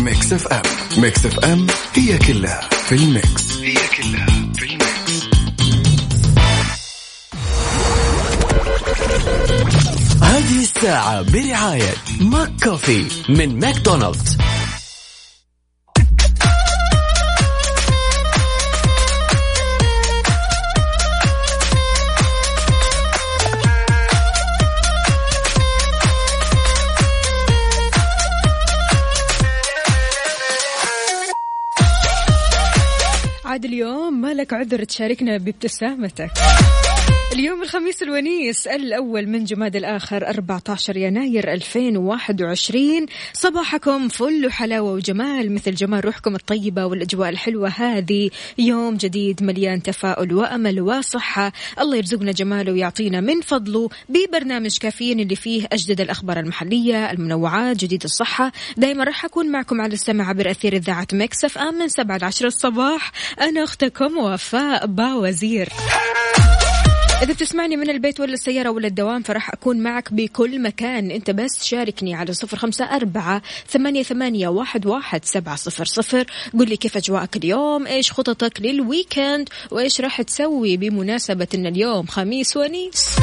[0.00, 0.62] Mix FM
[0.98, 3.58] Mix FM هي كلها في ال mix.
[3.62, 4.26] هي كلها
[4.56, 5.10] في ال mix.
[10.22, 14.36] هذه الساعة برعاية ماك كوفي من ماكدونالدز.
[33.64, 36.30] اليوم ما لك عذر تشاركنا بابتسامتك.
[37.32, 45.74] اليوم الخميس الونيس الأول من جماد الآخر 14 يناير 2021 صباحكم فل وحلاوة وجمال مثل
[45.74, 48.30] جمال روحكم الطيبة والأجواء الحلوة هذه.
[48.58, 51.52] يوم جديد مليان تفاؤل وأمل وصحة.
[51.80, 53.88] الله يرزقنا جماله ويعطينا من فضله.
[54.08, 58.52] ببرنامج كافيين اللي فيه أجدد الأخبار المحلية المنوعات جديد الصحة.
[58.76, 62.46] دايما راح أكون معكم على السمع عبر أثير إذاعة مكسف آم من 7 ل 10
[62.46, 63.12] الصباح.
[63.40, 65.68] أنا أختكم وفاء باوزير.
[67.22, 71.10] إذا بتسمعني من البيت ولا السيارة ولا الدوام فراح أكون معك بكل مكان.
[71.10, 76.26] أنت بس شاركني على صفر خمسة أربعة ثمانية, ثمانية واحد, واحد سبعة صفر صفر.
[76.58, 82.06] قل لي كيف أجواءك اليوم؟ إيش خططك لل weekend؟ وإيش راح تسوي بمناسبة أن اليوم
[82.06, 83.16] خميس ونيس؟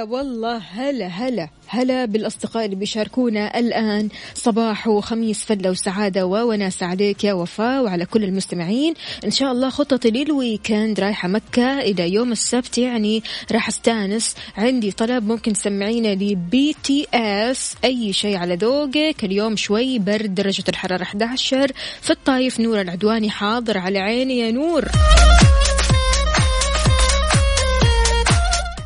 [0.00, 4.08] هلا والله هلا هلا هلا بالأصدقاء اللي بيشاركونا الآن.
[4.34, 8.94] صباح وخميس فلة وسعادة ووناس عليك يا وفاء وعلى كل المستمعين.
[9.24, 13.22] إن شاء الله خططي لل weekend رايحة مكة إلى يوم السبت يعني
[13.52, 14.34] راح أستأنس.
[14.56, 17.74] عندي طلب ممكن تسمعينا ل BTS.
[17.84, 19.24] أي شيء على ذوقك.
[19.24, 24.84] اليوم شوي برد درجة الحرارة 11 في الطايف نور العدواني حاضر على عيني يا نور.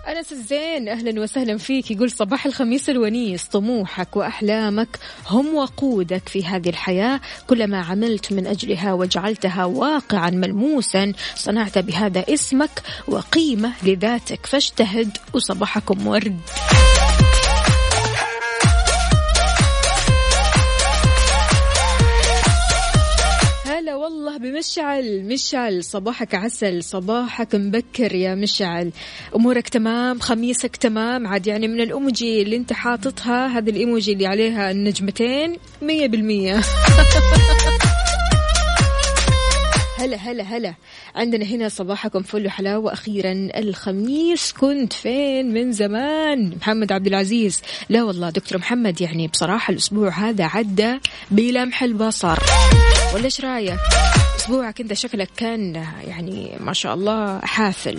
[0.09, 1.91] أنس الزين أهلا وسهلا فيك.
[1.91, 7.20] يقول صباح الخميس الونيس طموحك وأحلامك هم وقودك في هذه الحياة.
[7.47, 14.47] كلما عملت من أجلها وجعلتها واقعا ملموسا صنعت بهذا اسمك وقيمة لذاتك.
[14.47, 16.41] فاجتهد وصباحكم ورد.
[24.04, 25.84] والله بمشعل مشعل.
[25.84, 28.91] صباحك عسل صباحك مبكر يا مشعل.
[29.37, 31.26] أمورك تمام خميسك تمام.
[31.26, 36.60] عاد يعني من الايموجي اللي أنت حاططها هذه الإيموجي اللي عليها النجمتين مية بالمية.
[39.98, 40.75] هلا هلا هلا.
[41.14, 42.93] عندنا هنا صباحكم فل وحلاوة.
[42.93, 46.56] أخيرا الخميس كنت فين؟ من زمان.
[46.56, 47.62] محمد عبد العزيز.
[47.88, 50.98] لا والله دكتور محمد يعني بصراحة الأسبوع هذا عدى
[51.31, 52.38] بلمح البصر.
[53.14, 53.78] ولا إيش رأيك؟
[54.36, 55.75] أسبوعك أنت شكلك كان
[56.06, 57.98] يعني ما شاء الله حافل.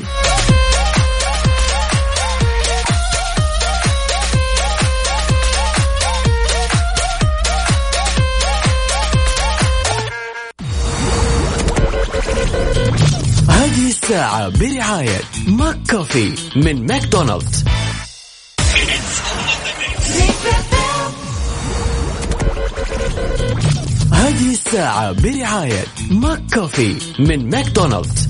[13.50, 17.64] هذه الساعة برعاية ماك كوفي من ماكدونالدز.
[24.36, 28.28] هذه الساعة برعاية McCafé من ماكدونالدز.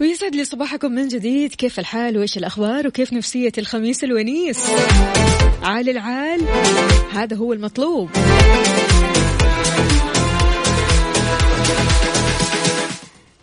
[0.00, 1.54] ويسعد لي صباحكم من جديد.
[1.54, 4.58] كيف الحال؟ وإيش الأخبار؟ وكيف نفسية الخميس الونيس؟
[5.62, 6.40] عال العال
[7.12, 8.10] هذا هو المطلوب.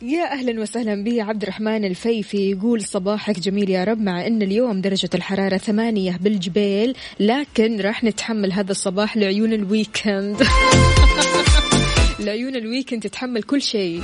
[0.02, 2.52] يا أهلا وسهلا بي عبد الرحمن الفيفي.
[2.52, 8.54] يقول صباحك جميل يا رب مع إن اليوم درجة الحرارة ثمانية بالجبيل لكن راح نتحمل
[8.54, 10.44] هذا الصباح لعيون ال weekend.
[12.20, 14.02] لعيون الويكند تتحمل كل شيء.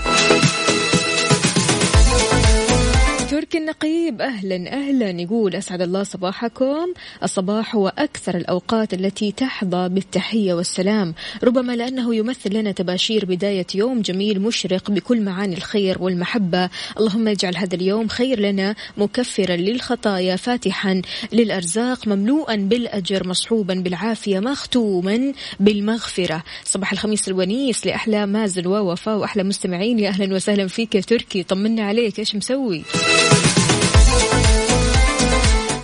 [3.32, 4.22] تركي النقيب.
[4.22, 5.10] أهلا أهلا.
[5.10, 6.94] يقول أسعد الله صباحكم.
[7.24, 11.14] الصباح هو أكثر الأوقات التي تحظى بالتحية والسلام.
[11.44, 16.70] ربما لأنه يمثل لنا تباشير بداية يوم جميل مشرق بكل معاني الخير والمحبة.
[17.00, 21.02] اللهم اجعل هذا اليوم خير لنا مكفرا للخطايا فاتحا
[21.32, 26.44] للأرزاق مملوءا بالأجر مصحوبا بالعافية مختوما بالمغفرة.
[26.64, 30.00] صباح الخميس الونيس لأحلى مازن ووفاء وأحلى مستمعين.
[30.00, 31.44] يا أهلا وسهلا فيك يا تركي.
[31.44, 32.20] طمنا عليك.
[32.20, 32.84] إيش مسوي؟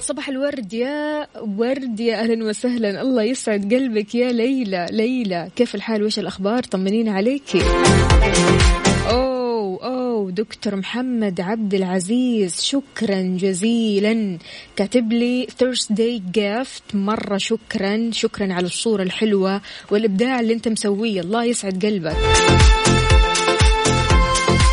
[0.01, 3.01] صباح الورد يا ورد يا أهلا وسهلا.
[3.01, 4.85] الله يسعد قلبك يا ليلى.
[4.91, 7.61] ليلى كيف الحال؟ وش الأخبار؟ طمنين عليكي
[9.09, 14.37] أوه أوه دكتور محمد عبد العزيز شكرا جزيلا.
[14.75, 18.09] كاتب لي Thursday gift مرة شكرا.
[18.11, 19.61] شكرا على الصورة الحلوة
[19.91, 21.21] والإبداع اللي أنت مسويه.
[21.21, 22.17] الله يسعد قلبك.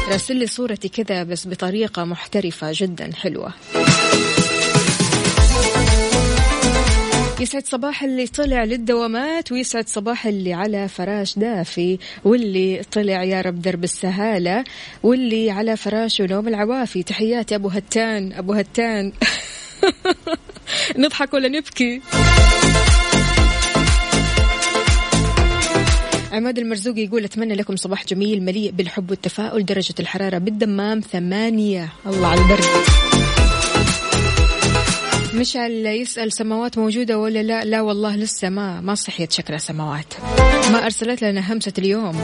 [0.08, 3.54] راسل لي صورتي كذا بس بطريقة محترفة جدا حلوة.
[7.40, 13.62] يسعد صباح اللي طلع للدوامات ويسعد صباح اللي على فراش دافي واللي طلع يا رب
[13.62, 14.64] درب السهالة
[15.02, 17.02] واللي على فراش ونوم العوافي.
[17.02, 19.12] تحياتي أبو هتان أبو هتان.
[20.98, 22.00] نضحك ولا نبكي؟
[26.34, 31.88] عماد المرزوقي يقول أتمنى لكم صباح جميل مليء بالحب والتفاؤل درجة الحرارة بالدمام ثمانية.
[32.06, 32.64] الله على البرد
[35.34, 40.14] مشعل يسأل سماوات موجودة ولا لا؟ لا والله لسه ما ما صحيت شكلها سماوات.
[40.72, 42.22] ما أرسلت لنا همسة اليوم.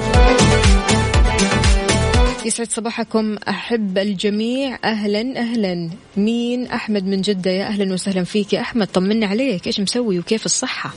[2.44, 4.78] يسعد صباحكم أحب الجميع.
[4.84, 5.90] أهلا أهلا.
[6.16, 7.50] مين؟ أحمد من جدة.
[7.50, 9.66] يا أهلا وسهلا فيك يا أحمد طمنا عليك.
[9.66, 10.94] إيش مسوي وكيف الصحة؟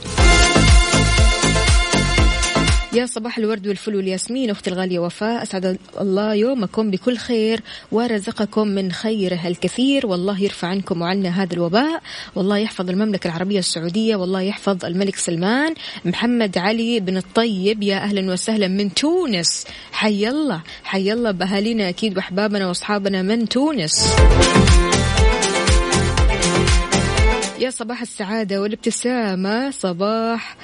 [2.94, 7.60] يا صباح الورد والفل والياسمين أختي الغالية وفاء أسعد الله يومكم بكل خير
[7.92, 12.02] ورزقكم من خيره الكثير والله يرفع عنكم وعنا هذا الوباء
[12.34, 15.74] والله يحفظ المملكة العربية السعودية والله يحفظ الملك سلمان
[16.04, 19.66] محمد علي بن الطيب يا أهلا وسهلا من تونس.
[19.92, 24.14] حي الله حي الله بأهالينا أكيد وأحبابنا وأصحابنا من تونس.
[27.58, 30.56] يا صباح السعادة والابتسامة صباح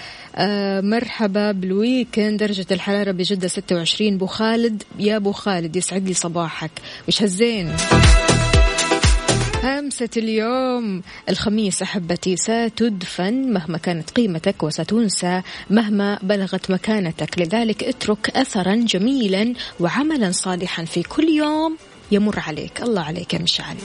[0.83, 2.39] مرحبا بال weekend.
[2.39, 6.71] درجة الحرارة بجدة 26 بو خالد يا بو خالد يسعد لي صباحك.
[7.09, 7.73] وش هالزين؟
[9.65, 11.03] همسة اليوم.
[11.29, 13.53] الخميس أحبتي ستدفن.
[13.53, 15.43] مهما كانت قيمتك وستنسى.
[15.71, 17.39] مهما بلغت مكانتك.
[17.39, 21.77] لذلك اترك أثرا جميلا وعملا صالحا في كل يوم
[22.13, 22.83] يمر عليك.
[22.83, 23.77] الله عليك يا مشعل.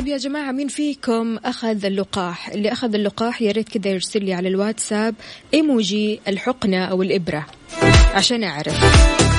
[0.00, 4.34] طيب يا جماعة مين فيكم أخذ اللقاح؟ اللي أخذ اللقاح يا ريت كذا يرسل لي
[4.34, 5.14] على الواتساب
[5.54, 7.46] إيموجي الحقنة أو الإبرة
[8.14, 9.29] عشان أعرف.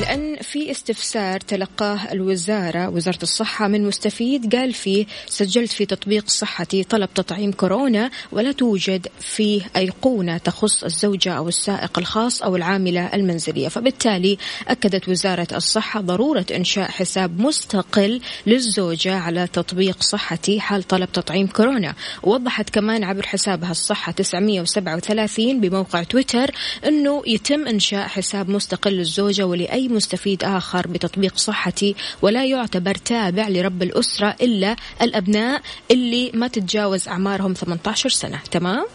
[0.00, 6.84] لأن في استفسار تلقاه الوزارة وزارة الصحة من مستفيد قال فيه سجلت في تطبيق صحتي
[6.84, 13.68] طلب تطعيم كورونا ولا توجد فيه أيقونة تخص الزوجة أو السائق الخاص أو العاملة المنزلية.
[13.68, 14.38] فبالتالي
[14.68, 21.94] أكدت وزارة الصحة ضرورة إنشاء حساب مستقل للزوجة على تطبيق صحتي حال طلب تطعيم كورونا.
[22.22, 26.50] ووضحت كمان عبر حسابها الصحة 937 بموقع تويتر
[26.86, 33.82] أنه يتم إنشاء حساب مستقل للزوجة ولأي مستفيد آخر بتطبيق صحتي ولا يعتبر تابع لرب
[33.82, 38.86] الأسرة إلا الأبناء اللي ما تتجاوز أعمارهم 18 سنة تمام؟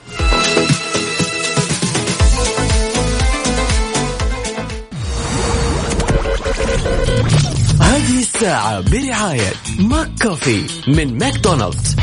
[7.82, 11.96] هذه الساعة برعاية McCafé من ماكدونالدز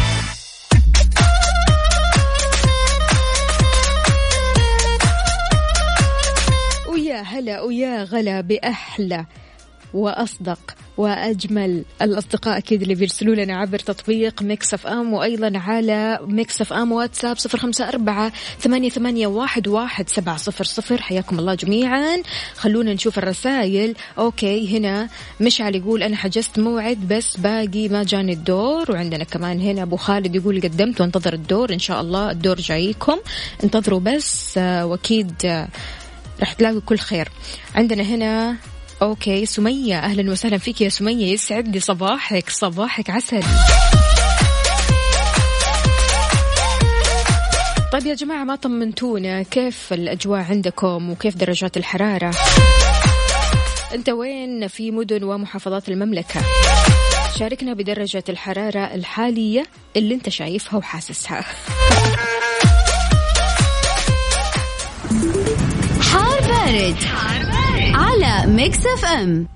[7.42, 9.26] هلا ويا غلا بأحلى
[9.94, 11.84] وأصدق وأجمل.
[12.02, 17.58] الأصدقاء أكيد اللي بيرسلوا لنا عبر تطبيق Mix FM وأيضا على Mix FM واتساب صفر
[17.58, 21.02] خمسة أربعة ثمانية, ثمانية واحد, واحد سبعة صفر صفر.
[21.02, 22.22] حياكم الله جميعا.
[22.56, 23.94] خلونا نشوف الرسائل.
[24.18, 25.08] okay هنا
[25.40, 28.92] مشعل يقول أنا حجزت موعد بس باقي ما جاني الدور.
[28.92, 31.72] وعندنا كمان هنا أبو خالد يقول قدمت وانتظر الدور.
[31.72, 33.18] إن شاء الله الدور جايكم.
[33.64, 34.54] انتظروا بس.
[34.58, 35.68] آه، وأكيد آه،
[36.42, 37.28] راح تلاقوا كل خير.
[37.74, 38.56] عندنا هنا
[39.02, 39.98] okay سمية.
[39.98, 41.32] أهلا وسهلا فيك يا سمية.
[41.32, 42.50] يسعد لي صباحك.
[42.50, 43.42] صباحك عسل.
[47.92, 49.42] طيب يا جماعة ما طمنتونا.
[49.42, 52.34] كيف الأجواء عندكم وكيف درجات الحرارة؟
[53.94, 56.40] أنت وين؟ في مدن ومحافظات المملكة.
[57.38, 61.44] شاركنا بدرجة الحرارة الحالية اللي أنت شايفها وحاسسها.
[66.72, 66.96] بارد
[67.94, 69.46] على Mix FM.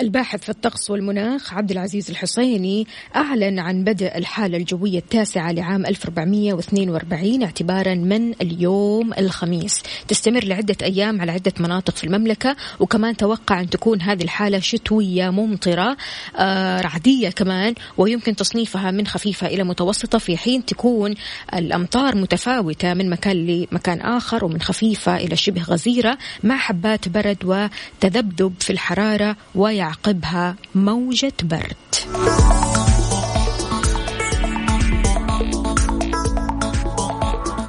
[0.00, 2.86] الباحث في الطقس والمناخ عبد العزيز الحسيني
[3.16, 9.82] أعلن عن بدء الحالة الجوية التاسعة لعام 1442 اعتبارا من اليوم الخميس.
[10.08, 15.30] تستمر لعدة أيام على عدة مناطق في المملكة وكمان توقع أن تكون هذه الحالة شتوية
[15.30, 15.96] ممطرة
[16.36, 21.14] آه رعدية كمان ويمكن تصنيفها من خفيفة إلى متوسطة في حين تكون
[21.54, 28.54] الأمطار متفاوتة من مكان لمكان آخر ومن خفيفة إلى شبه غزيرة مع حبات برد وتذبذب
[28.60, 31.92] في الحرارة ويعقب يعقبها موجة برد.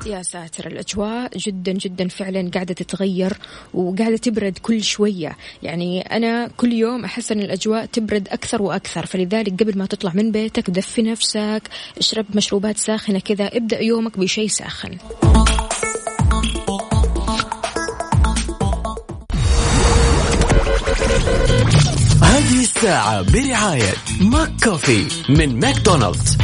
[0.05, 3.37] يا ساتر الأجواء جدا جدا فعلا قاعدة تتغير
[3.73, 5.37] وقاعدة تبرد كل شوية.
[5.63, 9.05] يعني أنا كل يوم أحس أن الأجواء تبرد أكثر وأكثر.
[9.05, 11.61] فلذلك قبل ما تطلع من بيتك دفي نفسك
[11.97, 14.97] اشرب مشروبات ساخنة كذا ابدأ يومك بشيء ساخن.
[22.75, 26.37] الساعة برعاية McCafé من ماكدونالدز.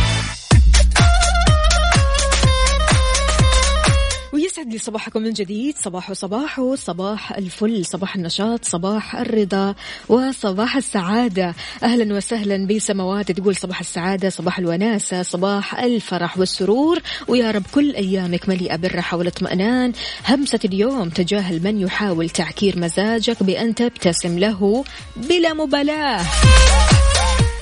[4.71, 5.75] لي صباحكم من جديد.
[5.77, 9.75] صباح صباح صباح الفل صباح النشاط صباح الرضا
[10.09, 11.53] وصباح السعادة.
[11.83, 16.99] أهلا وسهلا بسماوات تقول صباح السعادة صباح الوناسة صباح الفرح والسرور.
[17.27, 19.93] ويا رب كل أيامك مليئة بالراحة والاطمئنان.
[20.29, 24.83] همسة اليوم تجاهل من يحاول تعكير مزاجك بأن تبتسم له
[25.17, 26.25] بلا مبالاة.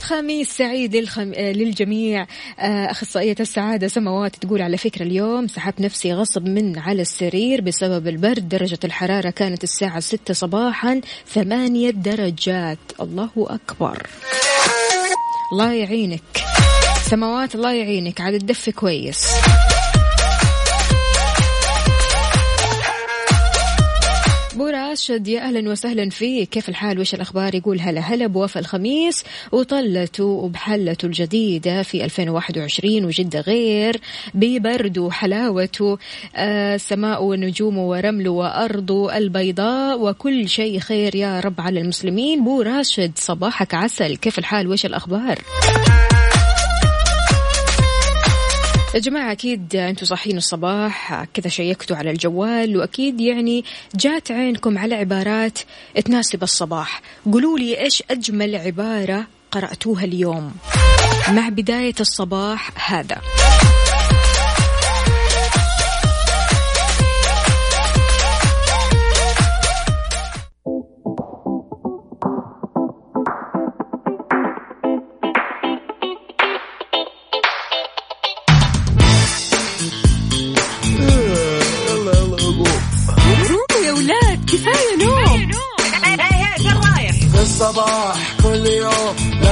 [0.09, 1.31] خميس سعيد للخم...
[1.33, 2.27] للجميع.
[2.59, 8.07] آه، أخصائية السعادة سماوات تقول على فكرة اليوم سحبت نفسي غصب من على السرير بسبب
[8.07, 8.49] البرد.
[8.49, 12.77] درجة الحرارة كانت الساعة ستة صباحا ثمانية درجات.
[13.01, 14.07] الله أكبر.
[15.53, 16.43] الله يعينك.
[17.09, 18.21] سماوات الله يعينك.
[18.21, 19.27] عاد تدفي كويس.
[24.89, 26.49] راشد يا أهلا وسهلا فيك.
[26.49, 33.39] كيف الحال؟ وش الأخبار؟ يقول هلا هلا بوفى الخميس وطلته وبحلته الجديدة في 2021 وجده
[33.39, 34.01] غير
[34.33, 35.97] ببرده وحلاوته
[36.35, 42.43] آه سماء ونجومه ورمله وارضه البيضاء وكل شيء خير يا رب على المسلمين.
[42.43, 44.15] بو راشد صباحك عسل.
[44.15, 45.39] كيف الحال؟ وش الأخبار؟
[48.93, 53.65] يا جماعة أكيد أنتم صاحيين الصباح كذا شيكتوا على الجوال وأكيد يعني
[53.95, 55.59] جات عينكم على عبارات
[56.05, 57.01] تناسب الصباح.
[57.31, 60.53] قولوا لي إيش أجمل عبارة قرأتوها اليوم؟
[61.29, 63.17] مع بداية الصباح هذا.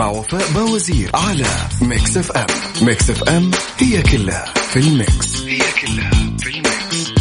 [0.00, 1.46] مع وفاء بوازير على
[1.82, 2.46] Mix FM
[2.86, 5.42] Mix FM هي كلها في ال mix.
[5.42, 7.12] هي كلها في ال mix.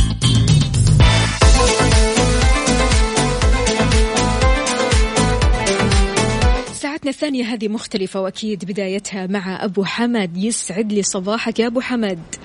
[6.74, 10.38] ساعتنا الثانية هذه مختلفة وأكيد بدايتها مع أبو حمد.
[10.38, 12.36] يسعد لي صباحك يا أبو حمد.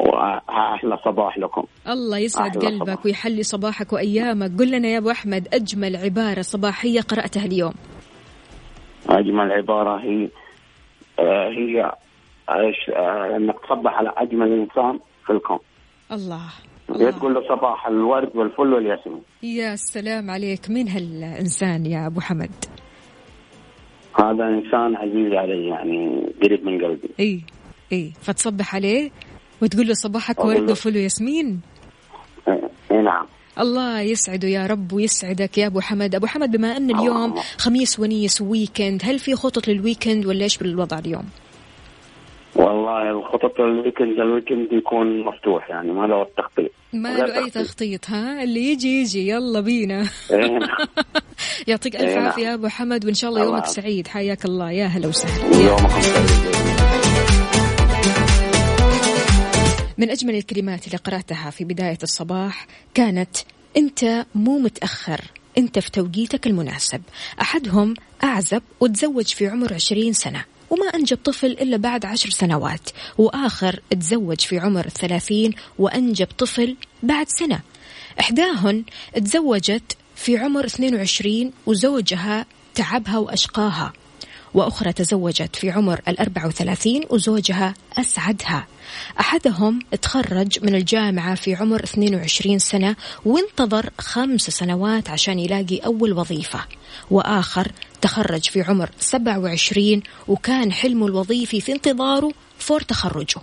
[0.00, 1.64] واحلى صباح لكم.
[1.88, 3.06] الله يسعد قلبك صباح.
[3.06, 4.52] ويحلي صباحك وأيامك.
[4.58, 7.74] قل لنا يا أبو أحمد أجمل عبارة صباحية قرأتها اليوم.
[9.08, 10.28] أجمل عبارة هي
[11.18, 11.92] آه، هي
[12.48, 15.58] آه، إنك تصبح على أجمل إنسان في الكون.
[16.12, 16.40] الله
[16.90, 17.10] الله.
[17.10, 19.22] تقول له صباح الورد والفل والياسمين.
[19.42, 20.70] يا سلام عليك.
[20.70, 22.50] مين هالإنسان يا أبو حمد؟
[24.18, 27.10] هذا إنسان عزيز علي يعني قريب من قلبي.
[27.20, 27.40] إي
[27.92, 28.12] إي.
[28.22, 29.10] فتصبح عليه
[29.62, 30.70] وتقول له صباحك ورد.
[30.70, 31.60] وفل وياسمين؟
[32.90, 33.26] إي نعم.
[33.60, 37.34] الله يسعده يا رب ويسعدك يا أبو حمد أبو حمد بما أن اليوم.
[37.58, 41.24] خميس ونيس weekend هل في خطط لل weekend ولا إيش بالوضع اليوم
[42.54, 47.50] والله الخطط ال weekend ال weekend يكون مفتوح يعني ما له التخطيط ما له أي
[47.50, 47.66] تخطيط.
[47.66, 50.86] تخطيط ها اللي يجي يجي يلا بينا إيه نعم.
[51.66, 52.26] يعطيك ألف إيه نعم.
[52.26, 53.66] عافية يا أبو حمد وإن شاء الله يومك.
[53.66, 56.63] سعيد حياك الله يا هلا وسهلا يومكم سعيد
[59.98, 63.36] من أجمل الكلمات اللي قرأتها في بداية الصباح كانت
[63.76, 65.20] أنت مو متأخر
[65.58, 67.02] أنت في توقيتك المناسب.
[67.40, 73.80] أحدهم أعزب وتزوج في عمر عشرين سنة وما أنجب طفل إلا بعد عشر سنوات وآخر
[74.00, 77.60] تزوج في عمر الثلاثين وأنجب طفل بعد سنة.
[78.20, 78.84] إحداهن
[79.14, 83.92] تزوجت في عمر 22 وزوجها تعبها وأشقاها.
[84.54, 88.66] وأخرى تزوجت في عمر الأربعة وثلاثين وزوجها أسعدها.
[89.20, 96.60] أحدهم تخرج من الجامعة في عمر 22 سنة وانتظر خمس سنوات عشان يلاقي أول وظيفة.
[97.10, 103.40] وآخر تخرج في عمر 27 وكان حلمه الوظيفي في انتظاره فور تخرجه.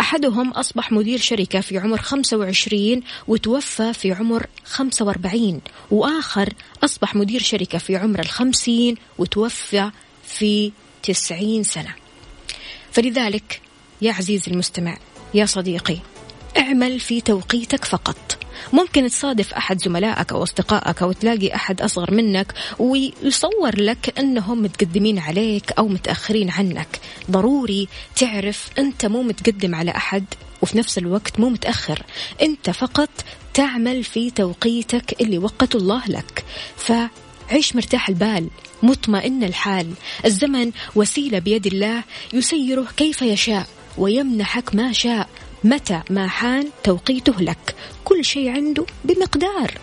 [0.00, 6.52] أحدهم أصبح مدير شركة في عمر 25 وتوفى في عمر 45 وآخر
[6.84, 9.90] أصبح مدير شركة في عمر الخمسين وتوفى
[10.26, 11.94] في 90 سنة.
[12.92, 13.60] فلذلك
[14.02, 14.96] يا عزيزي المستمع
[15.34, 15.98] يا صديقي
[16.58, 18.38] اعمل في توقيتك فقط.
[18.72, 25.18] ممكن تصادف أحد زملائك أو أصدقائك أو تلاقي أحد أصغر منك ويصور لك أنهم متقدمين
[25.18, 27.00] عليك أو متأخرين عنك.
[27.30, 30.24] ضروري تعرف أنت مو متقدم على أحد
[30.62, 32.02] وفي نفس الوقت مو متأخر.
[32.42, 33.10] أنت فقط
[33.54, 36.44] تعمل في توقيتك اللي وقته الله لك.
[36.76, 38.48] فعيش مرتاح البال.
[38.82, 39.92] مطمئن الحال.
[40.24, 43.66] الزمن وسيلة بيد الله يسيره كيف يشاء
[43.98, 45.28] ويمنحك ما شاء.
[45.64, 47.74] متى ما حان توقيته لك.
[48.04, 49.74] كل شيء عنده بمقدار.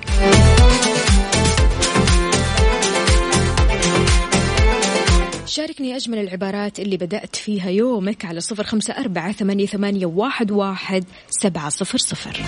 [5.45, 11.69] شاركني أجمل العبارات اللي بدأت فيها يومك على صفر خمسة أربعة ثمانية, واحد, واحد سبعة
[11.69, 12.41] صفر صفر.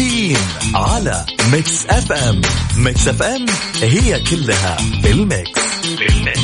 [0.00, 0.36] كافيين
[0.74, 2.40] على Mix FM
[2.76, 3.46] Mix FM
[3.82, 5.60] هي كلها بال mix
[5.98, 6.40] بال mix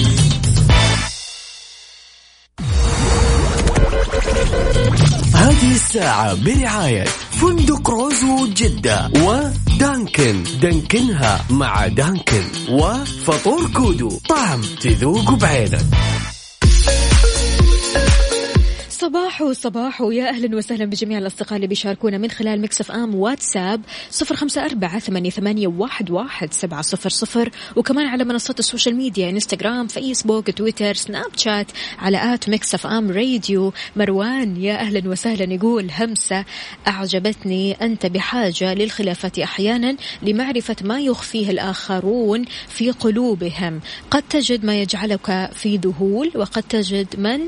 [5.34, 7.04] هذه الساعة برعاية
[7.40, 10.42] فندق Rosewood جدة و Dunkin'.
[10.62, 14.18] دانكنها مع Dunkin' وفطور كودو.
[14.28, 15.80] طعم تذوق بعينك.
[18.96, 20.00] صباح صباح.
[20.00, 23.80] يا أهلا وسهلا بجميع الأصدقاء اللي بيشاركونا من خلال Mix FM واتساب
[24.10, 27.50] صفر خمسة أربعة ثمانية, ثمانية واحد, واحد سبعة صفر صفر.
[27.76, 31.66] وكمان على منصات ال social media إنستغرام فيسبوك تويتر سناب شات
[31.98, 33.72] على at Mix FM Radio.
[33.96, 36.44] مروان يا أهلا وسهلا يقول همسة
[36.88, 37.72] أعجبتني.
[37.72, 43.80] أنت بحاجة للخلافات أحيانا لمعرفة ما يخفيه الآخرون في قلوبهم.
[44.10, 47.40] قد تجد ما يجعلك في ذهول وقد تجد من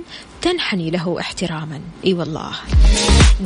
[0.42, 1.81] تنحني له احتراما.
[2.07, 2.53] إي والله.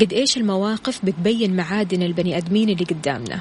[0.00, 3.40] قد إيش المواقف بتبين معادن البني أدمين اللي قدامنا؟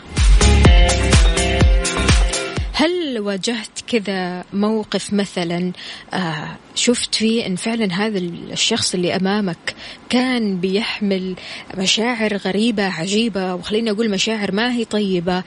[2.73, 5.71] هل واجهت كذا موقف مثلا
[6.13, 9.75] آه شفت فيه إن فعلا هذا الشخص اللي أمامك
[10.09, 11.35] كان بيحمل
[11.77, 15.43] مشاعر غريبة عجيبة وخليني أقول مشاعر ما هي طيبة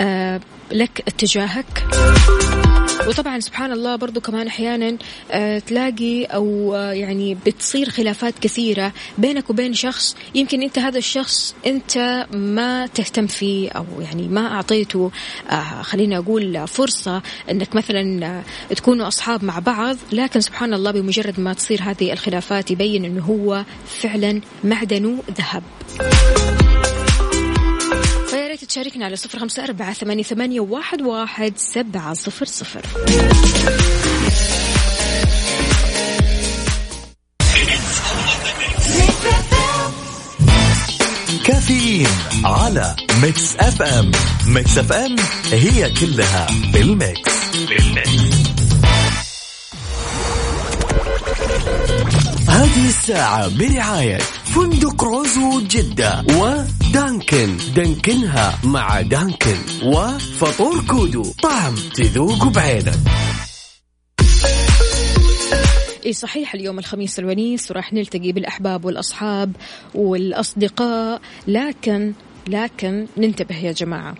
[0.00, 0.40] آه
[0.72, 1.84] لك اتجاهك؟
[3.18, 4.98] وطبعا سبحان الله برضو كمان أحيانا
[5.30, 11.54] آه، تلاقي أو آه، يعني بتصير خلافات كثيرة بينك وبين شخص يمكن أنت هذا الشخص
[11.66, 15.10] أنت ما تهتم فيه أو يعني ما أعطيته
[15.50, 21.52] آه، خليني أقول فرصة أنك مثلا تكونوا أصحاب مع بعض لكن سبحان الله بمجرد ما
[21.52, 25.62] تصير هذه الخلافات يبين إنه هو فعلا معدنه ذهب.
[28.68, 32.82] تشاركنا على صفر خمسة أربعة ثمانية, ثمانية واحد, سبعة صفر صفر.
[41.44, 42.08] كافيين
[42.44, 44.12] على Mix FM.
[44.46, 45.16] Mix FM
[45.52, 47.30] هي كلها بال mix.
[47.68, 48.38] بال mix
[52.48, 54.18] هذه الساعة برعاية
[54.54, 56.24] فندق روزو جدة
[56.88, 59.56] ودانكن دانكنها مع دانكن.
[59.84, 61.22] وفطور كودو.
[61.42, 62.94] طعم تذوق بعينك.
[66.06, 69.56] إي صحيح اليوم الخميس الونيس وراح نلتقي بالأحباب والأصحاب
[69.94, 72.12] والأصدقاء لكن
[72.48, 74.14] لكن ننتبه يا جماعة.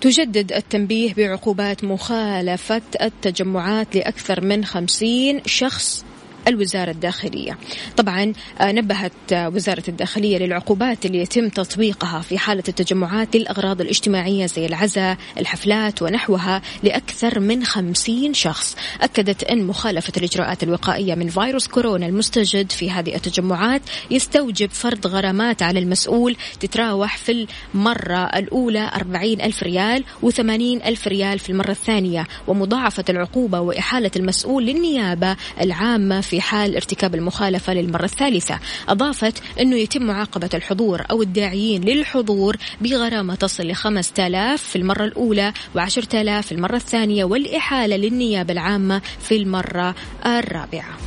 [0.00, 6.04] تجدد التنبيه بعقوبات مخالفة التجمعات لأكثر من خمسين شخص
[6.48, 7.58] الوزارة الداخلية.
[7.96, 14.46] طبعا آه، نبهت آه، وزارة الداخلية للعقوبات اللي يتم تطبيقها في حالة التجمعات للأغراض الاجتماعية
[14.46, 18.76] زي العزاء الحفلات ونحوها لأكثر من خمسين شخص.
[19.00, 25.62] أكدت أن مخالفة الإجراءات الوقائية من فيروس كورونا المستجد في هذه التجمعات يستوجب فرض غرامات
[25.62, 32.26] على المسؤول تتراوح في المرة الأولى أربعين ألف ريال وثمانين ألف ريال في المرة الثانية.
[32.46, 38.58] ومضاعفة العقوبة وإحالة المسؤول للنيابة العامة في حال ارتكاب المخالفة للمرة الثالثة.
[38.88, 45.52] أضافت أنه يتم معاقبة الحضور أو الداعيين للحضور بغرامة تصل ل 5000 في المرة الأولى
[45.76, 49.94] و10000 في المرة الثانية والإحالة للنيابة العامة في المرة
[50.26, 50.98] الرابعة.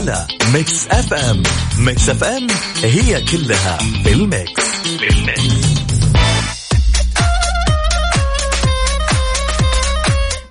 [0.00, 1.42] على Mix FM
[1.78, 2.46] Mix FM
[2.82, 4.64] هي كلها بال mix
[5.00, 5.42] بال mix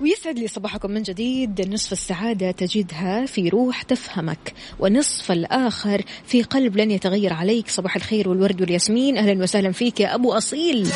[0.00, 1.68] ويسعد لي صباحكم من جديد.
[1.68, 7.68] نصف السعادة تجدها في روح تفهمك ونصف الآخر في قلب لن يتغير عليك.
[7.68, 9.18] صباح الخير والورد والياسمين.
[9.18, 10.90] أهلا وسهلا فيك يا أبو أصيل.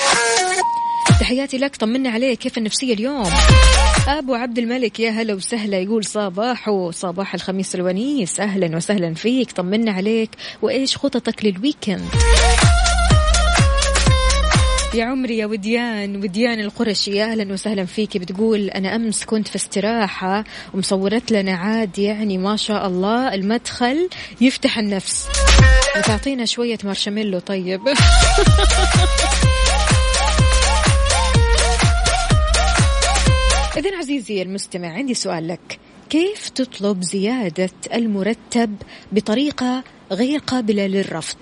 [1.20, 2.38] تحياتي لك طمنا عليك.
[2.38, 3.30] كيف النفسية اليوم؟
[4.08, 5.78] أبو عبد الملك يا هلا وسهلا.
[5.78, 8.40] يقول صباحو صباح الخميس الونيس.
[8.40, 10.30] أهلا وسهلا فيك طمنا عليك.
[10.62, 12.08] وإيش خططك لل weekend؟
[14.94, 18.16] يا عمري يا وديان وديان القرشي يا أهلا وسهلا فيك.
[18.16, 24.08] بتقول أنا أمس كنت في استراحة ومصورة لنا عاد يعني ما شاء الله المدخل
[24.40, 25.26] يفتح النفس.
[25.96, 27.80] وتعطينا شوية مارشميلو طيب.
[33.84, 35.78] إذا عزيزي المستمع عندي سؤال لك.
[36.10, 38.76] كيف تطلب زيادة المرتب
[39.12, 41.36] بطريقة غير قابلة للرفض؟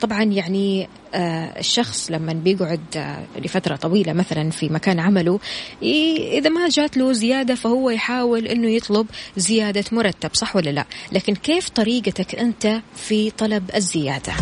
[0.00, 5.40] طبعا يعني آه الشخص لما بيقعد آه لفترة طويلة مثلا في مكان عمله
[5.82, 11.34] إذا ما جات له زيادة فهو يحاول أنه يطلب زيادة مرتب صح ولا لا؟ لكن
[11.34, 14.32] كيف طريقتك أنت في طلب الزيادة؟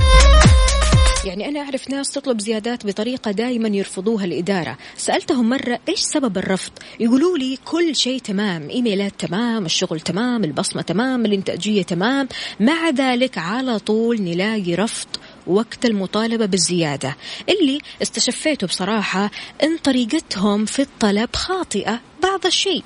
[1.24, 4.78] يعني أنا أعرف ناس تطلب زيادات بطريقة دائما يرفضوها الإدارة.
[4.96, 10.82] سألتهم مرة إيش سبب الرفض؟ يقولوا لي كل شيء تمام إيميلات تمام الشغل تمام البصمة
[10.82, 12.28] تمام الإنتاجية تمام.
[12.60, 15.08] مع ذلك على طول نلاقي رفض
[15.46, 17.16] وقت المطالبة بالزيادة.
[17.48, 19.30] اللي استشفيته بصراحة
[19.62, 22.82] إن طريقتهم في الطلب خاطئة بعض الشيء.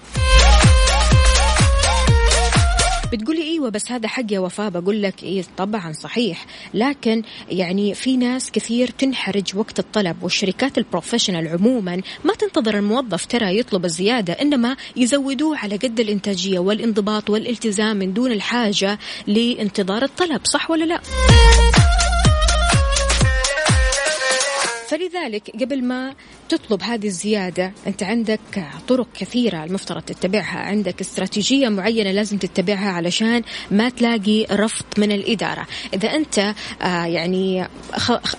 [3.14, 6.46] بتقولي أيوه بس هذا حق يا وفاء بقول لك إيه طبعا صحيح.
[6.74, 13.58] لكن يعني في ناس كثير تنحرج وقت الطلب والشركات البروفيشنال عموما ما تنتظر الموظف ترى
[13.58, 20.70] يطلب الزيادة إنما يزودوه على قد الإنتاجية والانضباط والالتزام من دون الحاجة لانتظار الطلب صح
[20.70, 21.00] ولا لا؟
[24.88, 26.14] فلذلك قبل ما
[26.56, 28.40] تطلب هذه الزيادة؟ أنت عندك
[28.88, 30.58] طرق كثيرة المفترض تتبعها.
[30.58, 35.66] عندك استراتيجية معينة لازم تتبعها علشان ما تلاقي رفض من الإدارة.
[35.94, 37.68] إذا أنت آه يعني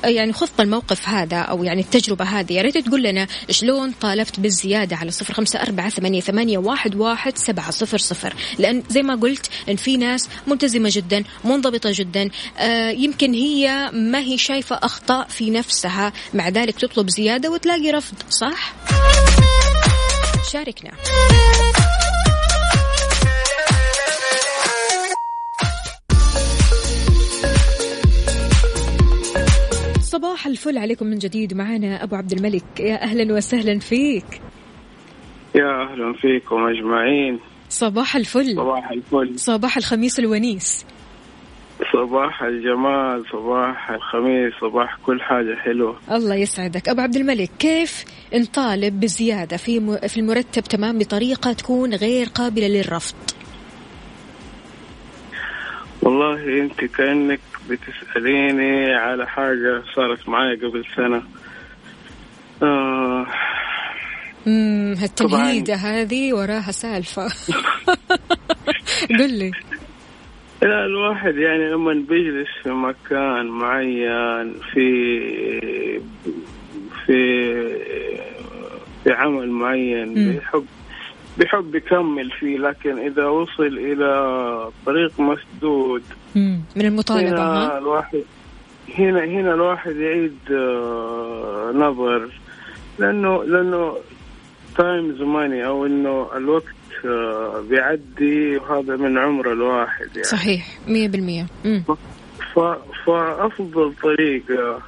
[0.04, 4.96] يعني خذت الموقف هذا أو يعني التجربة هذه يا ريت تقول لنا شلون طالبت بالزيادة
[4.96, 8.36] على صفر خمسة أربعة ثمانية, ثمانية واحد, واحد سبعة صفر صفر.
[8.60, 14.20] لأن زي ما قلت إن في ناس ملتزمة جدا منضبطة جدا آه يمكن هي ما
[14.20, 16.14] هي شايفة أخطاء في نفسها.
[16.34, 18.05] مع ذلك تطلب زيادة وتلاقي رفض.
[18.30, 18.74] صح؟
[20.52, 20.92] شاركنا.
[30.02, 31.54] صباح الفل عليكم من جديد.
[31.54, 32.80] معنا أبو عبد الملك.
[32.80, 34.42] يا أهلا وسهلا فيك.
[35.56, 37.40] يا أهلا فيكم أجمعين.
[37.70, 38.56] صباح الفل.
[38.56, 39.40] صباح الفل.
[39.40, 40.86] صباح الخميس الونيس.
[41.94, 46.00] صباح الجمال صباح الخميس صباح كل حاجة حلوة.
[46.12, 46.90] الله يسعدك.
[46.90, 53.16] أبو عبد الملك كيف نطالب بزيادة في في المرتب تمام بطريقة تكون غير قابلة للرفض؟
[56.02, 61.24] والله أنت كأنك بتسأليني على حاجة صارت معي قبل سنة.
[62.64, 63.26] آه.
[64.48, 67.28] امم هالتمهيدة هذه وراها سالفة.
[69.20, 69.52] قل لي.
[70.62, 76.00] لا الواحد يعني لما بيجلس في مكان معين في
[77.06, 77.56] في
[79.04, 80.66] في عمل معين بيحب
[81.38, 86.04] بيحب يكمل فيه لكن إذا وصل إلى طريق مسدود
[86.76, 88.24] من المطالبة هنا؟ الواحد
[88.98, 92.30] هنا هنا الواحد يعيد آه، نظر
[93.00, 93.98] لأنه لأنه
[94.78, 96.76] time is money أو إنه الوقت
[97.70, 100.24] بيعدي وهذا من عمر الواحد يعني.
[100.24, 101.46] صحيح مية بالمية.
[102.56, 102.60] ف...
[103.06, 104.82] فأفضل طريقة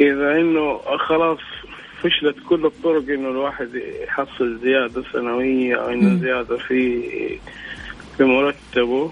[0.00, 1.38] إذا إنه خلاص
[2.02, 3.68] فشلت كل الطرق إنه الواحد
[4.04, 7.02] يحصل زيادة سنوية أو إنه زيادة في
[8.16, 9.10] في مرتبه.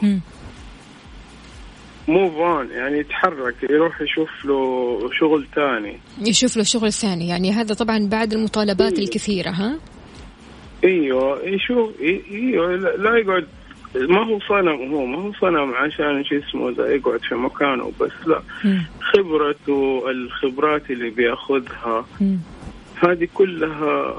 [2.09, 7.29] move on يعني يتحرك يروح يشوف له شغل ثاني يشوف له شغل ثاني.
[7.29, 9.05] يعني هذا طبعا بعد المطالبات إيه.
[9.05, 9.79] الكثيرة ها؟
[10.85, 13.47] إيوه يشوف إيوه لا يقعد
[13.95, 18.13] ما هو صنم هو ما هو صنم عشان شو اسمه ذا يقعد في مكانه بس
[18.27, 18.43] لا.
[19.01, 22.07] خبرته الخبرات اللي بياخذها.
[22.97, 24.15] هذه كلها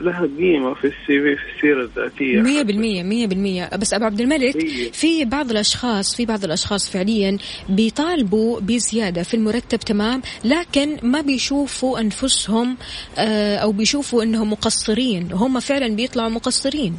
[0.00, 2.40] لها قيمة في السي في في السيرة الذاتية.
[2.40, 3.70] مية بالمية مية بالمية.
[3.78, 4.58] بس أبو عبد الملك.
[4.92, 7.38] في بعض الأشخاص في بعض الأشخاص فعليا
[7.68, 12.76] بيطالبوا بزيادة في المرتب تمام لكن ما بيشوفوا أنفسهم
[13.18, 15.28] آه، أو بيشوفوا أنهم مقصرين.
[15.32, 16.98] هم فعلا بيطلعوا مقصرين.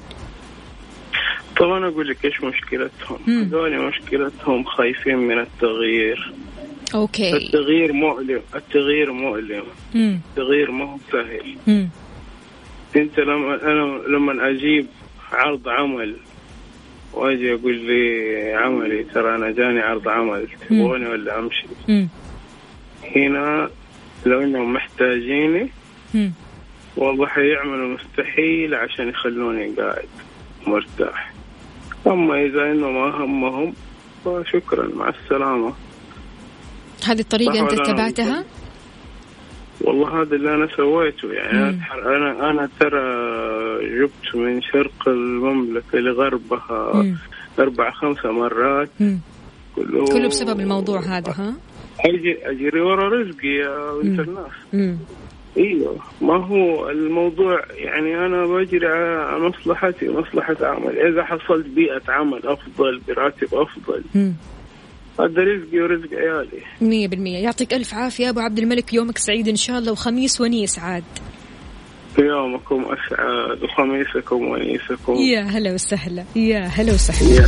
[1.58, 3.20] طب أنا أقول لك إيش مشكلتهم.
[3.28, 6.34] هذول مشكلتهم خايفين من التغيير.
[6.96, 9.64] أوكي التغيير مؤلم التغيير مؤلم
[9.96, 10.20] مم.
[10.30, 11.90] التغيير ما هو سهل مم.
[12.96, 14.88] انت لما أنا لما أجيب
[15.32, 16.16] عرض عمل
[17.14, 22.08] وأجي أقول لي عملي ترى أنا جاني عرض عمل تبغوني ولا أمشي مم.
[23.16, 23.70] هنا
[24.26, 25.70] لو إنهم محتاجيني
[26.14, 26.32] مم.
[26.98, 30.06] والله حيعملوا مستحيل عشان يخلوني قاعد
[30.68, 31.34] مرتاح
[32.08, 33.74] أما إذا إنه ما همهم
[34.26, 35.74] فشكرا مع السلامة
[37.08, 38.44] هذه الطريقة أنت اتبعتها؟
[39.82, 41.80] والله هذا اللي أنا سويته يعني مم.
[42.06, 43.02] أنا أنا ترى
[44.00, 47.18] جبت من شرق المملكة لغربها مم.
[47.60, 49.20] أربع خمسة مرات مم.
[49.76, 51.54] كله كله بسبب الموضوع هذا ها؟
[52.00, 54.20] أجي أجري ورا رزقي يا بنت.
[54.20, 54.96] الناس.
[55.58, 62.42] أيوه ما هو الموضوع يعني أنا بجري على مصلحتي مصلحة عمل إذا حصلت بيئة عمل
[62.48, 64.34] أفضل براتب أفضل مم.
[65.20, 66.64] هذا رزقي ورزق عيالي.
[66.82, 67.38] مية بالمية.
[67.38, 68.94] يعطيك ألف عافية أبو عبد الملك.
[68.94, 69.92] يومك سعيد إن شاء الله.
[69.92, 71.04] وخميس ونيس عاد.
[72.20, 73.64] يومكم أسعد.
[73.64, 75.14] وخميسكم ونيسكم.
[75.14, 76.24] يا هلا وسهلا.
[76.36, 77.48] يا هلا وسهلا.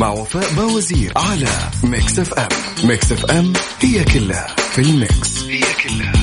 [0.00, 1.48] مع وفاء بوازير على
[1.84, 2.48] Mix FM.
[2.84, 5.44] Mix FM هي كلها في ال mix.
[5.44, 6.19] هي كلها.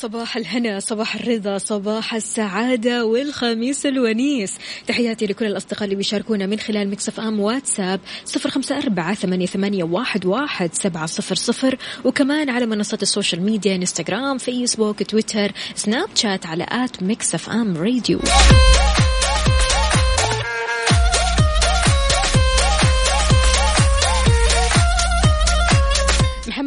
[0.00, 4.54] صباح الهنا صباح الرضا صباح السعادة والخميس الونيس.
[4.86, 9.84] تحياتي لكل الأصدقاء اللي بيشاركونا من خلال Mix FM واتساب صفر خمسة أربعة ثمانية,
[10.24, 11.78] واحد, سبعة صفر صفر.
[12.04, 17.76] وكمان على منصات ال social media انستغرام فيسبوك تويتر سناب شات على at Mix FM
[17.76, 18.20] Radio.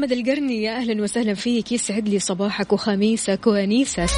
[0.04, 1.72] محمد القرني يا أهلا وسهلا فيك.
[1.72, 4.10] يسعد لي صباحك وخميسك وأنيسك.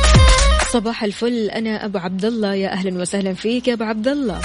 [0.72, 1.50] صباح الفل.
[1.50, 4.42] أنا أبو عبد الله يا أهلا وسهلا فيك يا أبو عبد الله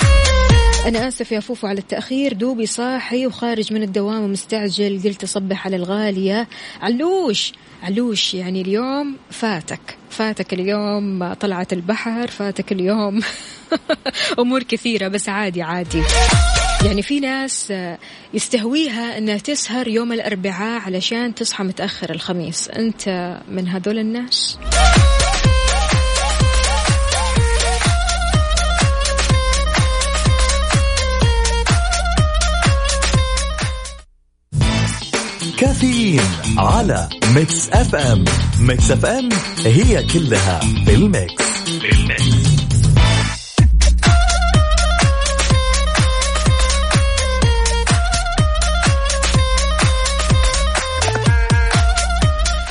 [0.87, 2.33] أنا آسف يا فوفو على التأخير.
[2.33, 5.01] دوبي صاحي وخارج من الدوام ومستعجل.
[5.05, 6.49] قلت أصبح على الغاليه
[6.83, 7.53] علوش.
[7.83, 9.97] علوش يعني اليوم فاتك.
[10.11, 12.27] فاتك اليوم طلعة البحر.
[12.27, 13.21] فاتك اليوم
[14.39, 16.03] أمور كثيرة بس عادي عادي.
[16.85, 17.99] يعني في ناس آه،
[18.35, 22.69] يستهويها إنها تسهر يوم الأربعاء علشان تصحى متأخر الخميس.
[22.69, 24.59] أنت من هذول الناس؟
[35.59, 36.21] كافيين
[36.59, 38.25] على Mix FM.
[38.61, 39.29] Mix FM
[39.65, 42.60] هي كلها في ال mix.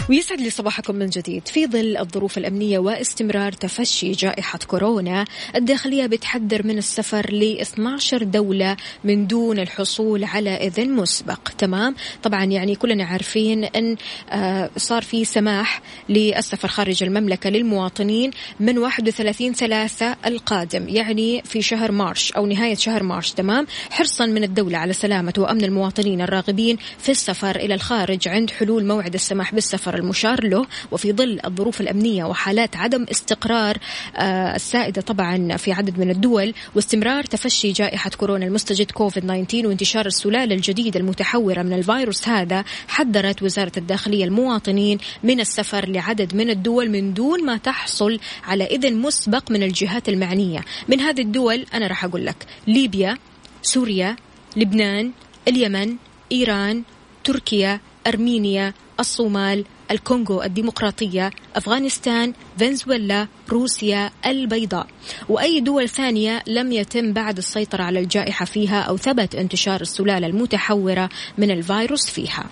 [0.09, 1.47] ويسعد لي صباحكم من جديد.
[1.47, 8.77] في ظل الظروف الأمنية واستمرار تفشي جائحة كورونا الداخلية بتحذر من السفر ل 12 دولة
[9.03, 11.39] من دون الحصول على إذن مسبق.
[11.57, 13.95] تمام؟ طبعا يعني كلنا عارفين أن
[14.29, 21.91] آه، صار في سماح للسفر خارج المملكة للمواطنين من 31 ثلاثة القادم يعني في شهر
[21.91, 23.31] مارش أو نهاية شهر مارش.
[23.31, 28.85] تمام؟ حرصا من الدولة على سلامة وأمن المواطنين الراغبين في السفر إلى الخارج عند حلول
[28.85, 33.77] موعد السماح بالسفر المشار له وفي ظل الظروف الأمنية وحالات عدم استقرار
[34.15, 40.05] آه، السائدة طبعا في عدد من الدول واستمرار تفشي جائحة كورونا المستجد كوفيد 19 وانتشار
[40.05, 46.89] السلالة الجديدة المتحورة من الفيروس هذا حذرت وزارة الداخلية المواطنين من السفر لعدد من الدول
[46.89, 50.65] من دون ما تحصل على إذن مسبق من الجهات المعنية.
[50.87, 53.17] من هذه الدول أنا راح أقول لك ليبيا
[53.61, 54.15] سوريا
[54.55, 55.11] لبنان
[55.47, 55.95] اليمن
[56.31, 56.83] إيران
[57.23, 64.87] تركيا أرمينيا الصومال الكونغو الديمقراطية أفغانستان فنزويلا روسيا البيضاء.
[65.29, 71.09] وأي دول ثانية لم يتم بعد السيطرة على الجائحة فيها أو ثبت انتشار السلالة المتحورة
[71.37, 72.49] من الفيروس فيها.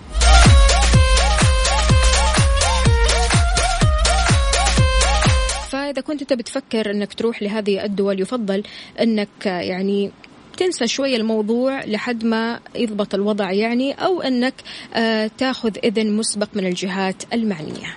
[5.70, 8.62] فإذا كنت أنت بتفكر أنك تروح لهذه الدول يفضل
[9.00, 10.10] أنك يعني
[10.58, 14.54] تنسى شوية الموضوع لحد ما يضبط الوضع يعني أو أنك
[14.94, 17.96] آه، تاخذ إذن مسبق من الجهات المعنية.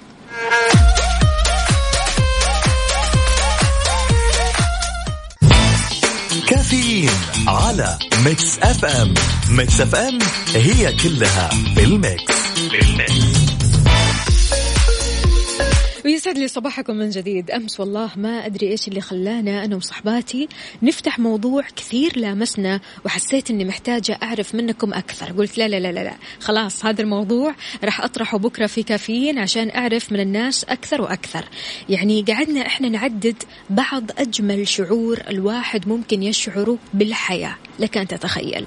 [6.47, 7.09] كافيين
[7.47, 9.13] على Mix FM.
[9.49, 10.19] Mix FM
[10.55, 12.33] هي كلها بال mix.
[12.71, 13.50] بال mix.
[16.05, 17.51] ويسعد لي صباحكم من جديد.
[17.51, 20.47] أمس والله ما أدري إيش اللي خلانا أنا وصحباتي
[20.81, 25.31] نفتح موضوع كثير لامسنا وحسيت أني محتاجة أعرف منكم أكثر.
[25.31, 26.13] قلت لا لا لا لا, لا.
[26.39, 31.45] خلاص هذا الموضوع راح أطرحه بكرة في كافيين عشان أعرف من الناس أكثر وأكثر.
[31.89, 37.55] يعني قعدنا إحنا نعدد بعض أجمل شعور الواحد ممكن يشعره بالحياة.
[37.79, 38.65] لك أن تتخيل.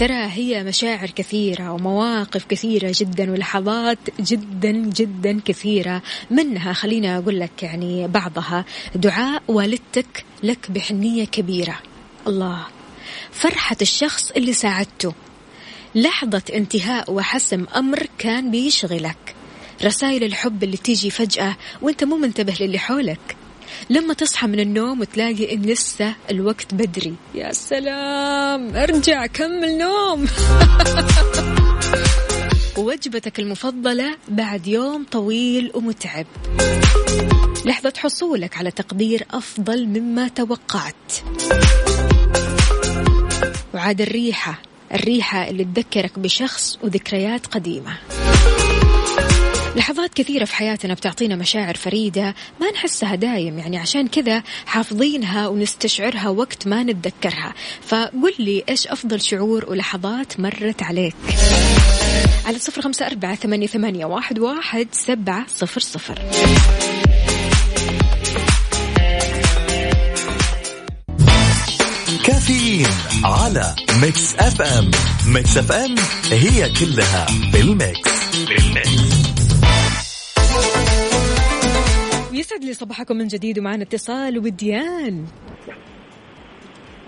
[0.00, 6.02] ترى هي مشاعر كثيرة ومواقف كثيرة جدا ولحظات جدا جدا كثيرة.
[6.30, 8.64] منها خلينا أقول لك يعني بعضها.
[8.94, 11.78] دعاء والدتك لك بحنية كبيرة.
[12.26, 12.66] الله.
[13.32, 15.12] فرحة الشخص اللي ساعدته.
[15.94, 19.34] لحظة انتهاء وحسم أمر كان بيشغلك.
[19.84, 23.36] رسائل الحب اللي تيجي فجأة وانت مو منتبه للي حولك.
[23.90, 27.14] لما تصحى من النوم وتلاقي إن لسه الوقت بدري.
[27.34, 28.76] يا سلام!
[28.76, 30.26] أرجع كمل نوم.
[32.78, 36.26] وجبتك المفضلة بعد يوم طويل ومتعب.
[37.66, 41.12] لحظة حصولك على تقدير أفضل مما توقعت.
[43.74, 44.62] وعاد الريحة
[44.94, 47.98] الريحة اللي تذكرك بشخص وذكريات قديمة.
[49.76, 56.28] لحظات كثيرة في حياتنا بتعطينا مشاعر فريدة ما نحسها دايم يعني عشان كذا حافظينها ونستشعرها
[56.28, 57.54] وقت ما نتذكرها.
[57.86, 61.14] فقل لي إيش أفضل شعور ولحظات مرت عليك؟
[62.46, 66.18] على صفر خمسة أربعة ثمانية, ثمانية واحد, واحد سبعة صفر صفر.
[72.24, 72.88] كافيين
[73.24, 74.90] على Mix FM.
[75.26, 75.94] Mix FM
[76.30, 78.10] هي كلها بال mix.
[78.48, 79.29] بال mix.
[82.40, 85.24] يسعد لي صباحكم من جديد ومعنا اتصال وديان.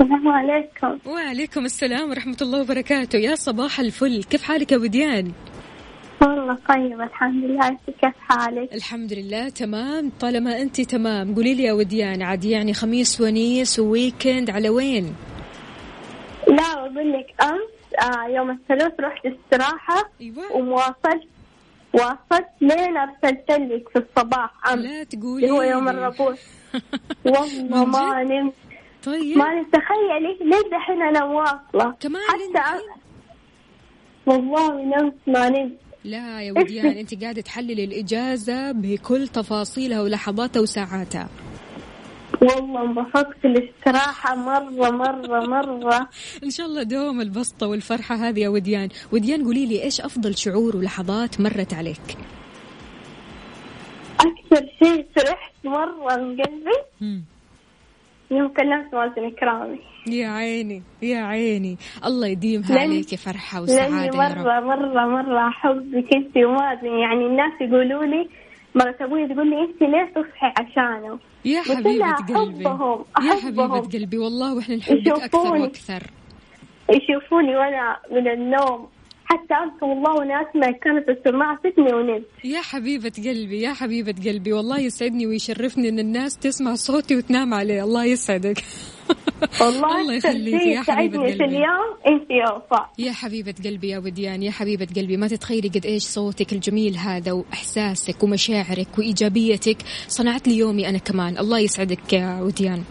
[0.00, 0.98] السلام عليكم.
[1.06, 3.18] وعليكم السلام ورحمة الله وبركاته.
[3.18, 4.22] يا صباح الفل.
[4.22, 5.32] كيف حالك يا وديان؟
[6.22, 7.68] والله طيب الحمد لله.
[7.68, 10.12] أنت كيف حالك؟ الحمد لله تمام.
[10.20, 15.14] طالما أنت تمام قولي لي يا وديان عاد يعني خميس ونيس و weekend على وين؟
[16.48, 20.52] لا أقول لك أمس آه يوم الثلاث رحت استراحة أيوه.
[20.56, 21.28] ومواصلت
[21.94, 25.50] واصلت لين ارسلت لك في الصباح أمس لا تقولي.
[25.50, 26.34] هو يوم الربوع
[27.26, 28.52] والله ما نمت
[29.04, 29.38] طيب.
[29.38, 32.42] ما نمت تخيلي لين دحين أنا واصلة؟ كمان حتى
[32.76, 32.82] لين
[34.26, 35.78] والله نمت ما نمت.
[36.04, 41.28] لا يا وديان أنت قاعدة تحللي الإجازة بكل تفاصيلها ولحظاتها وساعاتها.
[42.42, 46.08] والله انبسطت الاستراحة مرة مرة مرة.
[46.44, 48.88] إن شاء الله دوم البسطة والفرحة هذه يا وديان.
[49.12, 52.16] وديان قولي لي إيش أفضل شعور ولحظات مرت عليك؟
[54.20, 57.22] أكثر شيء فرحت مرة من قلبي.
[58.30, 59.78] يوم كلمت مازن إكرامي.
[60.06, 61.76] يا عيني يا عيني.
[62.04, 64.38] الله يديمها عليك فرحة لأني وسعادة يا رب.
[64.38, 68.28] مرة مرة مرة أحبك أنت ومازن يعني الناس يقولوا لي
[68.74, 72.66] مرة أبوي تقول لي أنت ليه تصحي عشانه؟ يا حبيبة قلبي.
[72.66, 75.56] أحبهم يا حبيبة قلبي والله وإحنا نحبك أكثر.
[75.56, 76.02] وأكثر.
[76.90, 78.88] يشوفوني وأنا من النوم.
[79.32, 82.24] حتى أمس والله وأنا أسمع كانت السماعة فتني ونمت.
[82.44, 87.84] يا حبيبة قلبي يا حبيبة قلبي والله يسعدني ويشرفني إن الناس تسمع صوتي وتنام عليه
[87.84, 88.58] الله يسعدك.
[89.60, 91.44] والله الله يخليك يا حبيبة قلبي.
[91.44, 91.92] اليوم؟
[92.56, 96.96] وفاء يا حبيبة قلبي يا وديان يا حبيبة قلبي ما تتخيلي قد إيش صوتك الجميل
[96.96, 99.76] هذا وإحساسك ومشاعرك وإيجابيتك.
[100.08, 101.38] صنعت لي يومي أنا كمان.
[101.38, 102.82] الله يسعدك يا وديان.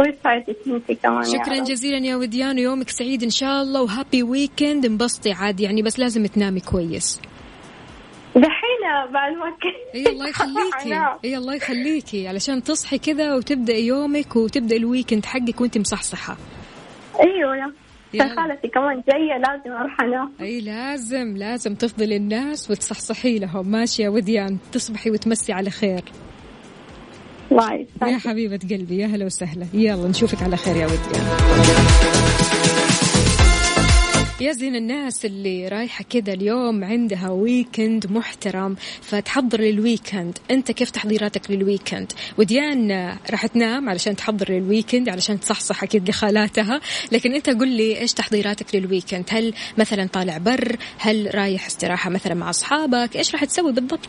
[0.00, 0.56] ويسعدك
[1.02, 1.58] كمان شكرا.
[1.64, 5.98] جزيلا يا وديان ويومك سعيد إن شاء الله و happy weekend انبسطي عاد يعني بس
[5.98, 7.20] لازم تنامي كويس.
[8.36, 9.56] دحين بعد ما
[9.94, 11.06] إي الله يخليكي.
[11.24, 12.28] إي الله يخليكي.
[12.28, 16.36] علشان تصحي كذا وتبدأي يومك وتبدأ ال weekend حقك وأنت مصحصحة.
[17.20, 17.72] أيوه.
[18.36, 20.32] خالتي كمان جاية لازم أروح أنام.
[20.40, 23.70] إي لازم لازم تفضلي الناس وتصحصحي لهم.
[23.70, 26.02] ماشي يا وديان تصبحي وتمسي على خير.
[27.52, 29.66] الله يا حبيبة قلبي يا هلا وسهلا.
[29.74, 31.26] يلا نشوفك على خير يا وديان
[34.40, 40.90] يا زين الناس اللي رايحة كذا اليوم عندها weekend محترم فتحضر لل weekend أنت كيف
[40.90, 46.80] تحضيراتك لل weekend وديان راح تنام علشان تحضر لل weekend علشان تصحصح أكيد لخالاتها.
[47.12, 52.10] لكن أنت قل لي إيش تحضيراتك لل weekend هل مثلا طالع بر؟ هل رايح استراحة
[52.10, 54.08] مثلا مع أصحابك؟ إيش راح تسوي بالضبط؟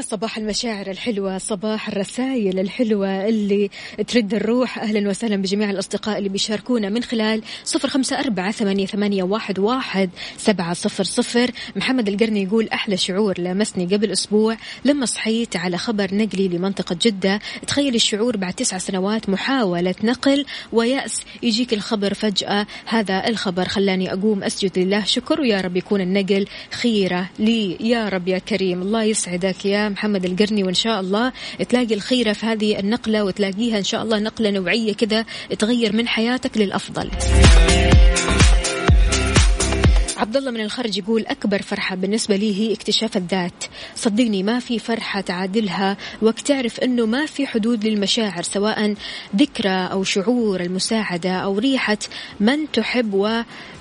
[0.00, 3.70] صباح المشاعر الحلوة صباح الرسائل الحلوة اللي
[4.06, 4.78] ترد الروح.
[4.78, 10.10] أهلا وسهلا بجميع الأصدقاء اللي بيشاركونا من خلال صفر خمسة أربعة ثمانية, ثمانية واحد, واحد
[10.36, 11.50] سبعة صفر صفر.
[11.76, 17.40] محمد القرني يقول أحلى شعور لمسني قبل أسبوع لما صحيت على خبر نقلي لمنطقة جدة.
[17.66, 21.22] تخيل الشعور بعد تسع سنوات محاولة نقل ويأس.
[21.42, 22.66] يجيك الخبر فجأة.
[22.86, 27.76] هذا الخبر خلاني أقوم أسجد لله شكر ويا رب يكون النقل خيرة لي.
[27.80, 31.32] يا رب يا كريم الله يسعدك يا محمد القرني وإن شاء الله
[31.68, 35.24] تلاقي الخيرة في هذه النقلة وتلاقيها إن شاء الله نقلة نوعية كذا
[35.58, 37.10] تغير من حياتك للأفضل.
[40.16, 43.64] عبد الله من الخرج يقول أكبر فرحة بالنسبة لي هي اكتشاف الذات.
[43.96, 48.94] صدقني ما في فرحة تعادلها وقت تعرف أنه ما في حدود للمشاعر سواء
[49.36, 51.98] ذكرى أو شعور المساعدة أو ريحة
[52.40, 53.14] من تحب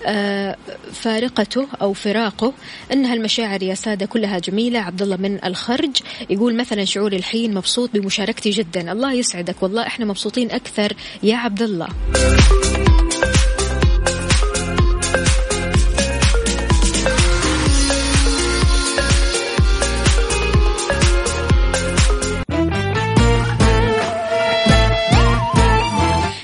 [0.06, 2.54] وفارقته أو فراقه.
[2.92, 4.80] أنها المشاعر يا سادة كلها جميلة.
[4.80, 5.98] عبد الله من الخرج
[6.30, 8.92] يقول مثلا شعوري الحين مبسوط بمشاركتي جدا.
[8.92, 9.64] الله يسعدك.
[9.64, 11.88] والله إحنا مبسوطين أكثر يا عبد الله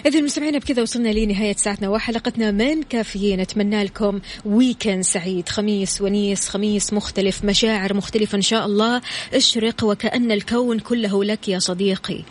[0.10, 3.40] إذا مستمعينا بكذا وصلنا لنهاية ساعتنا وحلقتنا من كافيين.
[3.40, 5.50] أتمنى لكم weekend سعيد.
[5.50, 9.02] خميس ونيس خميس مختلف مشاعر مختلفة إن شاء الله.
[9.34, 12.24] اشرق وكأن الكون كله لك يا صديقي.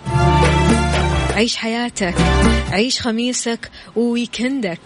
[1.34, 2.14] عيش حياتك
[2.70, 4.80] عيش خميسك و weekend ك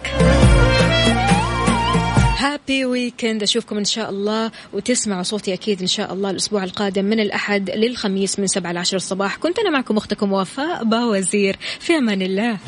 [2.39, 7.21] happy weekend أشوفكم إن شاء الله وتسمعوا صوتي أكيد إن شاء الله الأسبوع القادم من
[7.21, 9.37] الأحد للخميس من 7 ل 10 الصباح.
[9.37, 11.57] كنت أنا معكم أختكم وفاء باوزير.
[11.81, 12.59] في أمان الله.